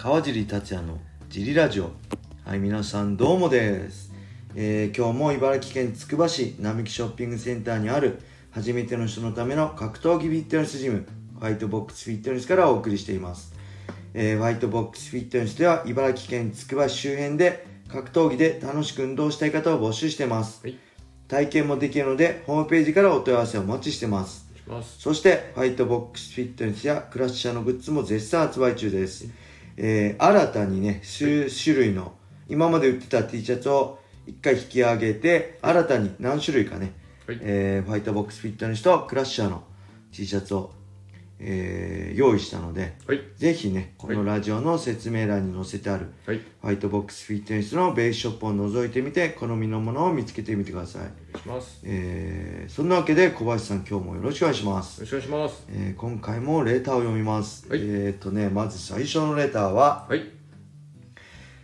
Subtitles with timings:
[0.00, 0.96] 川尻達也の
[1.28, 1.90] ジリラジオ。
[2.44, 4.12] はい皆さんどうもです、
[4.54, 8.20] えー今日も茨城県つくば市並木ショッピングセンターにある
[8.52, 11.04] 初めての人のための格闘技フィットネスジム
[11.40, 13.52] ホワイトボックスフィットネスからお送りしています、
[14.14, 20.78] えーホワイトボックスフィットネスでは茨城県つくば市周辺で格闘技で楽しく運動したい方を募集しています、はい。
[21.26, 24.46] 体験もできるのでホームページからお問い合わせをお待ちしてます。
[25.00, 29.26] そして、ホワイトボックスフィットネスやクラッシャーのグッズも絶賛発売中です。
[29.80, 32.12] えー新たにね、種種類の、
[32.48, 36.92] 今まで売ってた T シャツを一回引き上げて、新たに何種類かね、
[37.26, 37.38] はい。
[37.40, 39.62] えーホワイトボックスフィットネスとクラッシャーの
[40.12, 40.72] T シャツを、
[41.40, 43.20] えー用意したので、はい。
[43.36, 46.40] ぜひね、このラジオの説明欄に載せてある、はい。
[46.60, 51.02] ホワイトボックスフィットネスのベースショップを覗いてみて、好みのものを見つけてみてください。
[51.02, 51.74] お願いします。
[51.74, 55.00] よえーそんなわけで小林さん今日もよろしくお願いします。
[55.00, 55.06] ろ。
[55.06, 55.64] しくお願いします。
[55.70, 57.80] えー今回もレターを読みます、はい。
[57.82, 60.22] えっ、とねまず最初のレターははい。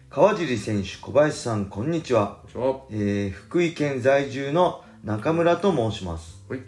[0.08, 6.44] 川尻選手小林さんこんにちは、こえー福井県在住の中村と申します。
[6.48, 6.60] はい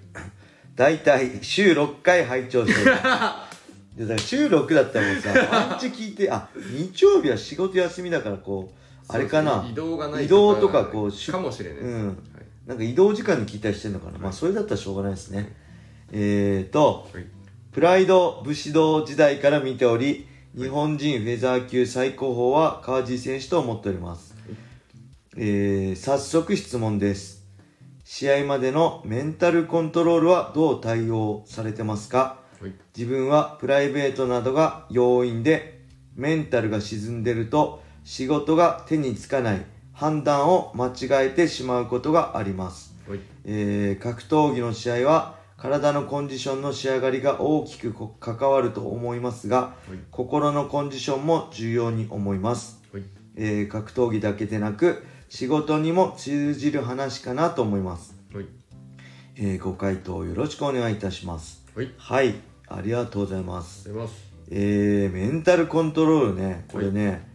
[0.76, 5.32] だいたい週6回拝聴していますでだから週6だったらもうさ
[5.80, 12.06] 毎日聞いてあ日曜日は仕事休みだからこうあれかな移動がない移動とかこうかもしれないうん。
[12.08, 12.16] はい。
[12.66, 15.54] なんか移動時間に聞いたりしてんのかな、まあそれだったらしょうがないですね。
[16.12, 17.24] えーとはい。
[17.72, 24.34] プライド武士道時代から見ており、日本人フェザー級最高峰は川尻選手と思っております。
[25.36, 27.35] えー早速質問です。
[28.08, 32.38] 試合までのメンタルコントロールはどう対応されてますか？
[32.60, 32.72] はい。
[32.96, 35.80] 自分はプライベートなどが要因で、
[36.14, 42.94] メンタルが沈んでると仕事が手につかない判断を間違えてしまうことがあります。
[43.08, 43.18] はい。
[43.44, 49.98] えー格闘技の試合は体のコンディションの仕上がりが大きくこ関わると思いますが、はい。
[50.12, 53.02] 心のコンディションも重要に思います、はい。
[53.34, 58.46] えー格闘技だけでなく仕事にも通じる話かなと思います、はい。
[59.36, 61.64] えーご回答よろしくお願いいたします。
[61.74, 61.92] はい。
[61.96, 62.34] はい。
[62.68, 63.88] ありがとうございます。
[63.88, 64.14] ます。
[64.50, 66.64] えーメンタルコントロールね。
[66.70, 67.28] これね、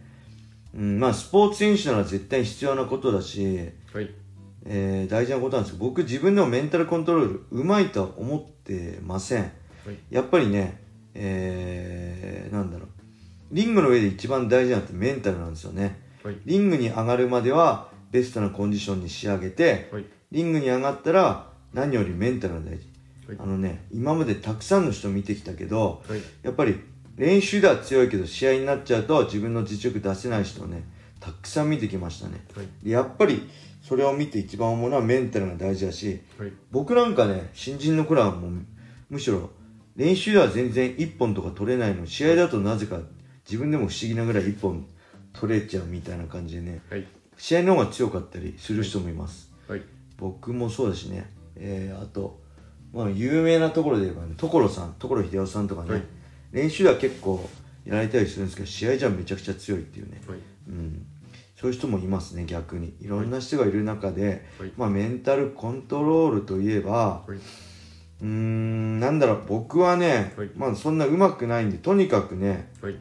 [0.74, 4.10] うん、まあスポーツ選手なら絶対必要なことだしはい。
[4.64, 9.42] えー大事なことなんですけど僕自分でもメンタルコントロールうまいとは思ってません。
[9.42, 9.48] は
[9.92, 9.96] い。
[10.10, 10.80] やっぱりね
[11.14, 12.88] えー、なんだろう。
[13.52, 16.36] リングの上で一番大事なのってメンタルなんですよねはい。
[16.44, 20.04] リングに上がるまではベストなコンディションに仕上げてはい。
[20.30, 22.86] リングに上がったら何よりメンタルが大事。
[23.28, 23.36] はい。
[23.38, 26.20] あのね今までたくさんの人見てきたけどはい。
[26.42, 26.80] やっぱり
[27.16, 30.84] 練習では強いけど試合になっちゃうと自分の実力出せない人をね
[31.20, 32.44] たくさん見てきましたね。
[32.84, 33.48] やっぱり
[33.82, 36.52] それを見て一番思うのはメンタルが大事だしはい。
[36.70, 38.50] 僕なんかね新人の頃はもう
[39.10, 39.50] むしろ
[39.96, 42.02] 練習では全然1本とか取れないの。
[42.02, 42.98] に試合だとなぜか
[43.44, 44.86] 自分でも不思議なぐらい1本
[45.32, 46.82] 取れちゃうみたいな感じでね。
[46.90, 47.06] はい。
[47.36, 49.50] 試合の方が強かったりする人もいます。
[49.68, 49.82] はい。
[50.18, 51.30] 僕もそうだしね。
[51.56, 52.40] えー、あと
[52.92, 56.02] まあ有名なところで言えばね所さん所秀夫さんとかね、はい。
[56.52, 57.48] 練習では結構
[57.84, 60.20] やられたりするんですけど試合じゃめちゃくちゃ強いっていうね。
[60.26, 60.38] はい。
[60.68, 61.06] うん、
[61.56, 62.94] そういう人もいますね逆に。
[63.00, 64.72] いろんな人がいる中で、はい。
[64.76, 67.36] まあ、メンタルコントロールといえばはい。
[68.22, 70.50] うーんなんだろう僕はね、はい。
[70.54, 72.96] まあそんな上手くないんでとにかくねはい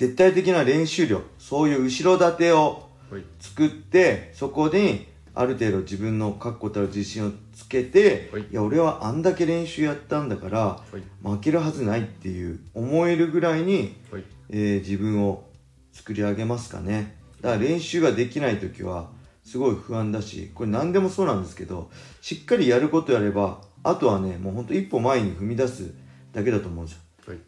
[0.00, 3.24] 絶対的な練習量そういう後ろ盾をはい。
[3.38, 8.42] 作ってそこにある程度自分の確固たる自信をつけて、はい。
[8.42, 11.02] いや俺はあんだけ練習やったんだからはい。
[11.22, 14.24] 負けるはずないっていう思えるぐらいにはい。
[14.48, 15.44] えー自分を
[15.92, 17.18] 作り上げますかね。
[17.42, 19.10] だから練習ができない時は
[19.44, 21.90] すごい不安だしこれ何でもそうなんですけど
[22.22, 25.92] しっかりやることやればあとはねもうほんと一歩前に踏み出す
[26.32, 27.00] だけだと思うんですよ。
[27.26, 27.38] はい。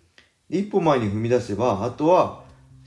[0.51, 2.42] で一歩前に踏み出せばあとは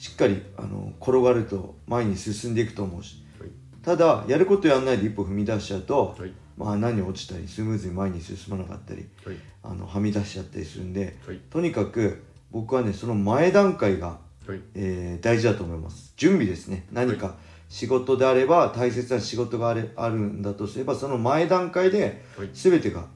[0.06, 3.26] しっかりあの転がると前に進んでいくと思うし。
[3.40, 3.50] はい。
[3.82, 6.32] ただやることやんないで一歩踏み出しちゃうと、はい。
[6.56, 9.36] まあ何落ちたりスムーズに前に進まなかったりはい。
[9.64, 11.40] あのはみ出しちゃったりするんではい。
[11.50, 14.62] とにかく僕はねその前段階がはい。
[14.76, 16.14] えー大事だと思います。
[16.16, 16.86] 準備ですね。
[16.92, 17.38] 何か
[17.68, 22.50] 仕事であれば大切な仕事があれあるんだとすればその前段階ではい。
[22.54, 23.08] 全てが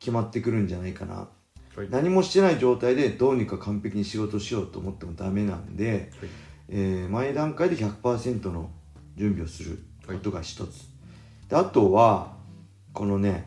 [0.00, 1.28] 決まってくるんじゃないかな
[1.76, 1.88] はい。
[1.90, 6.30] 何もしてない状態でどうにか完璧に仕事しようと思ってもダメなんで、はい。
[6.68, 8.70] えー前段階で100%の
[9.16, 10.88] 準備をすることが一つ、
[11.48, 12.34] であとは
[12.92, 13.46] このね、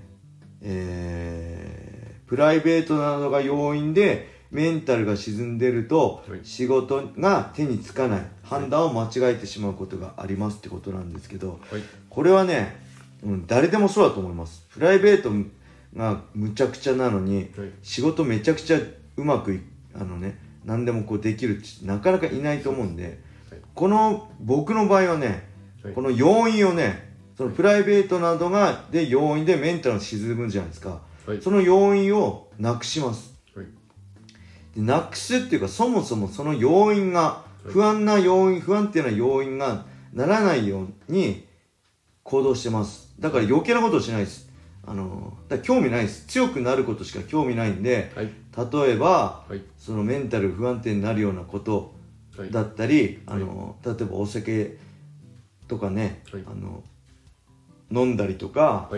[0.61, 1.95] えー
[2.27, 6.39] プライベートなどが要因でメンタルが沈んでるとはい。
[6.43, 8.25] 仕事が手につかない。
[8.43, 11.81] 判断を間違えてしまうことがありますってことなんですけどはい。
[12.09, 12.75] これはね、
[13.23, 14.65] うん、誰でもそうだと思います。
[14.69, 15.29] プライベート
[15.95, 17.71] がむちゃくちゃなのにはい。
[17.83, 18.79] 仕事めちゃくちゃ
[19.17, 19.61] うまくい
[19.93, 23.19] あのね何でもこうできるってなかなかいないと思うんで、
[23.75, 25.47] この僕の場合はね、
[25.93, 31.01] この要因をねそのプライベートなどがで要因でメンタルが沈むじゃないですか、
[31.41, 33.35] その要因をなくします、
[34.75, 41.45] でなくすっていうかそもそもその要因が不安な要因不安定な要因がならないように
[42.23, 43.13] 行動してます。
[43.19, 44.49] だから余計なことをしないです
[44.87, 46.25] あのだ興味ないです。
[46.27, 48.29] 強くなることしか興味ないんで、はい、
[48.73, 51.95] 例えば、はい、そのメンタル不安定になるようなこと
[52.51, 54.77] だったり、はい、あの例えばお酒
[55.67, 56.83] とかね、あの
[57.91, 58.91] 飲んだりとか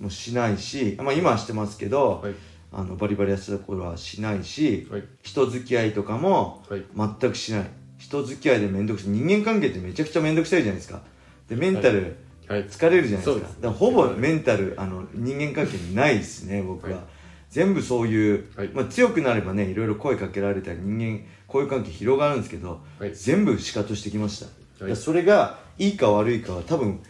[0.00, 2.24] もしないし、まあ、今はしてますけど、
[2.72, 4.88] あのバリバリやってた頃はしないし、
[5.22, 9.12] 人付き合いとかも全くしない、人付き合いで面倒くさい。
[9.12, 11.02] 人間関係ってめちゃくちゃ面倒くさいじゃないですか。
[11.48, 12.16] でメンタル、
[12.48, 17.04] 疲れるじゃないですか,、だからほぼメンタルあの人間関係ないですね僕は、
[17.50, 22.80] 全部そういう、まあ、強くなればねいろいろ声かけられたり人間交友関係広がるんですけど、
[23.12, 24.44] 全部シカとしてきまし
[24.78, 27.00] た、はい、それがいいか悪いかは多分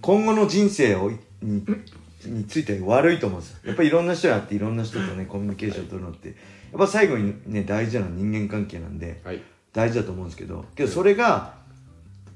[0.00, 1.10] 今後の人生を
[1.42, 1.64] に
[2.24, 3.58] について悪いと思うんですよ。
[3.64, 6.34] やっぱりいろんな人があっていろんな人とねコミュニケーションを取るのってや
[6.76, 9.40] っぱ最後にね大事なのは人間関係なんで、はい、
[9.72, 11.54] 大事だと思うんですけどけどそれが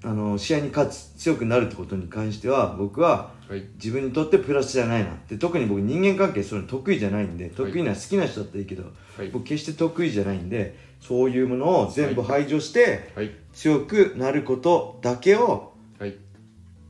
[0.04, 3.30] あの試合に勝つ強くなるってことに関しては僕は
[3.76, 8.84] 自分にとってプラスじゃないなって特に僕人間関係そういうの得意じゃないんで得意な好きな人だったらいいけど、
[9.32, 13.10] 僕決して得意じゃないんでそういうものを全部排除して、
[13.52, 15.72] 強くなることだけを、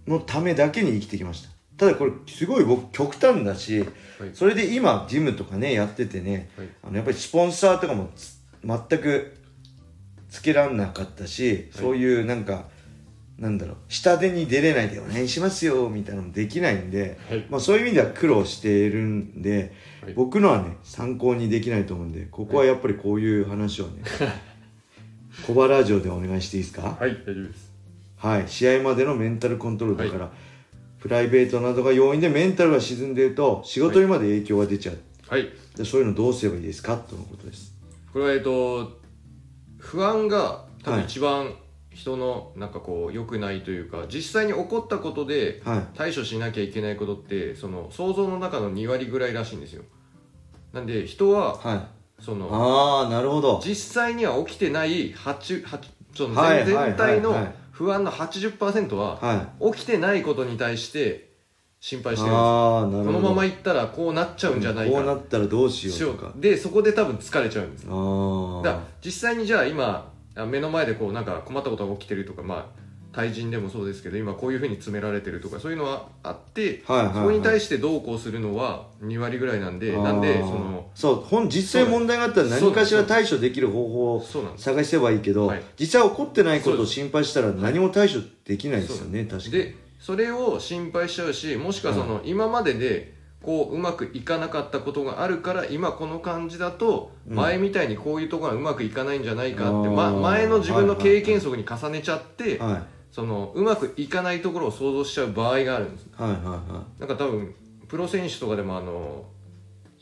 [0.06, 1.48] のためだけに生きてきました。
[1.76, 3.84] ただこれすごい僕極端だし、
[4.32, 6.50] それで今ジムとかねやっててね、
[6.82, 8.10] あのやっぱりスポンサーとかも
[8.64, 9.36] 全く
[10.30, 12.66] つけらんなかったし、そういうなんか
[13.38, 19.72] なんだろう下手に出れないでお願いしますよみたいなのもできないんで、はい、まあ、そういう意味では苦労しているんで、
[20.02, 24.02] はい、僕のはね参考にできないと思うんでここはやっぱりこういう話をね、
[25.46, 26.96] 小原ラジオでお願いしていいですか？
[27.00, 27.72] はい大丈夫です。
[28.16, 34.98] はい試合までのメンタルコントロールだから、はい、プライベートなどが要因でメンタルが沈んでいると仕事にまで影響が出ちゃう、
[35.28, 36.96] はい、でそういうのどうすればいいですか？
[36.96, 37.74] とのことです。
[38.12, 39.00] これはえっと
[39.78, 41.52] 不安が多分一番、
[41.94, 45.62] 人のなんかこう良くないというか実際に起こったことで
[45.94, 49.84] 対処しなきゃいけないことって、その想像の中の2割ぐらいらしいんですよ。
[50.72, 51.88] なんで人は、は
[52.20, 53.62] い、そのああなるほど。
[53.64, 61.32] 実際には起きてない8 8その全全体の不安の80%は起きてないことに対して
[61.80, 66.32] 心配してるんですこのままいったらこうなっちゃうんじゃないか、こうなったらどうしようとか。
[66.36, 67.86] でそこで多分疲れちゃうんです。
[67.86, 72.84] だ実際にじゃあ今目の前でこうなんか困ったことが起きてるとかまあ
[73.14, 84.24] 対人でもそうですけど今こういうふうに詰められてるとかそういうのはあって、はいはいはい、そこに対してどうこうするのは2割ぐらいなんでなんでそのそう本実際問題があったら何かしら対処できる方法を
[84.56, 88.14] 探せばいいけど、はい、実際起こってないことを心配したら何も対処
[88.44, 89.52] できないですよね確かに。
[89.52, 93.13] でそれを心配しちゃうしもしくはその、今までで
[93.44, 102.82] こううまくいかなかったことがあるから今この感じだと前みたいにこういうところがうまくいかないんじゃないかって、ま、前の自分の経験則に重ねちゃって、はい、
[103.12, 107.54] そのうまくいかないところを想像しちゃう場合があるんです、はいはいはい、なんか多分
[107.88, 109.24] プロ選手とかでもあの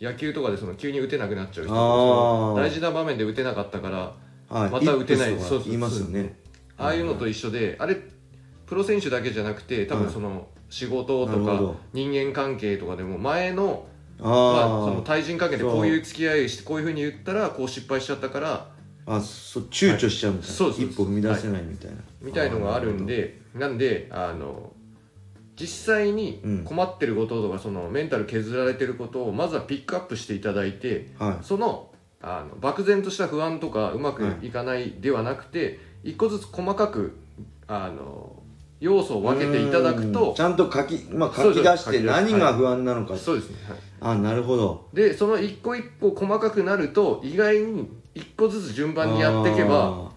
[0.00, 4.14] 野球とかでその急に打てなくなっちゃう人大事な場面で打てなかったから、
[4.48, 6.36] また打てない、そう言いますよね。
[6.76, 7.96] ああいうのと一緒であれ
[8.66, 13.86] プロ選手だけじゃなくて多分その、仕事とか人間関係とかでも前の
[14.18, 18.68] まあ、その対人関係でこういう付き合いしてこういうふうに言ったらこう失敗しちゃったから
[19.04, 24.72] あそう躊躇しちゃうんです、はい、一歩踏み出せないみたいな、はい、みたいのがあるんでなんであの
[25.56, 37.18] 実際に困ってることとか、うん、そのメンタル削られてることをまずはピックアップしていただいて、はい、そのあの漠然とした不安とかうまくいかないではなくて、一個ずつ細かく
[37.66, 38.41] あの
[38.82, 43.50] 要素を分けていただくとちゃんと書き,、まあ、書き出して何が不安なのか、そうです。
[43.50, 44.88] ね、はい、あなるほど。
[44.92, 50.10] でその一個一個細かくなると意外に一個ずつ順番にやっていけば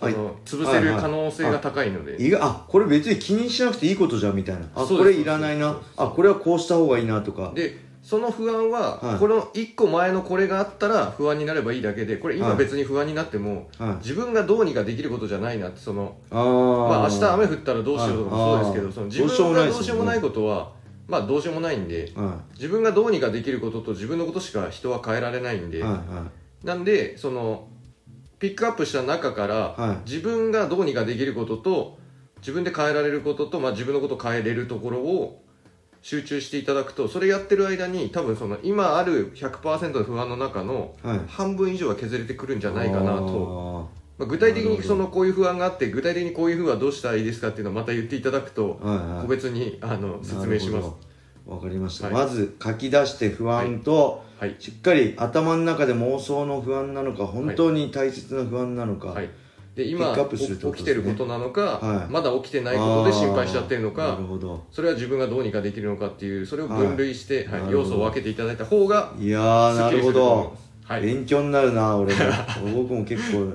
[0.00, 4.66] その潰せる可能性が高いので、はいはい、あこれ別に気にしなくていいことじゃんみたいな。
[4.74, 5.78] あこれいらないな。
[5.98, 7.52] あこれはこうした方がいいなとか。
[7.54, 20.70] でその不安は、はい、この1個前のこれがあったら不安になればいいだけでこれ今別に不安になっても、はい、自分がどうにかできることじゃないなってそのあ、まあ明日雨降ったらどうしようとかもそうですけどその自分がどうしようもないことは
[21.08, 22.12] まあどうしようもないんで、
[22.54, 25.84] 自分がどうにかできることと自分のことしか人は変えられないんで、
[26.64, 27.68] なんでその
[28.40, 31.98] ピックアップした中から、自分がどうにかできることと
[32.38, 35.42] 自分で変えられることと、まあ、自分のことを変えれるところを
[36.06, 41.20] 集中していただくとそれやってる間に多分その今ある100%の不安の中のはい。
[41.26, 49.22] 半分以上は削れてくるんじゃないかなと、とまあ、具体的にそのこういう不安があって具体的にこういうふうはどうしたらいいですかっていうのをまた言っていただくとはいはい。
[49.22, 50.92] 個別にあの説明します。
[51.44, 52.14] わかりました、はい。
[52.14, 54.54] まず書き出して不安と、はい。
[54.60, 59.28] しっかり頭の中で妄想の不安なのか本当に大切な不安なのか、はい
[59.76, 60.38] で今起
[60.72, 62.10] きてることなのか、はい。
[62.10, 64.18] まだ起きてないことで心配しちゃってるのか
[64.72, 67.78] それは自分がどうにかできるのかっていうそれを分類して、はいなるほど。
[67.80, 69.38] 要素を分けていただいた方がいや
[69.76, 70.56] なるほど。
[70.82, 71.02] はい。
[71.02, 72.20] 勉強になるな俺も。
[72.74, 73.52] 僕も結構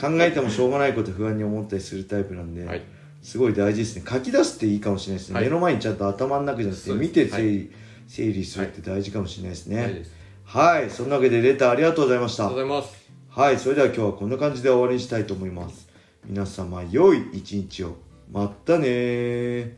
[0.00, 2.80] 考えてもしょうがないこと不安に思ったりするタイプなんで、はい。
[3.22, 4.04] すごい大事ですね。
[4.08, 5.44] 書き出すっていいかもしれないですね、はい。
[5.44, 7.70] 目の前にちゃんと頭の中じゃなくて見て整理,、
[8.06, 10.02] 整理するって大事かもしれないですね。
[10.44, 10.88] はい。
[10.88, 12.46] そんなわけでレターありがとうございました。
[12.46, 13.07] ありがとうございます
[13.38, 15.88] はいそれでは今日はこんな感じで終わりにしたいと思います。
[16.26, 17.94] 皆様良い一日を。
[18.32, 19.76] またね